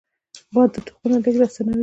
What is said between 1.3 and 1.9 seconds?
اسانوي